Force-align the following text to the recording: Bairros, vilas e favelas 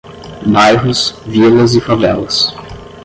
Bairros, 0.47 1.13
vilas 1.27 1.75
e 1.75 1.79
favelas 1.79 2.55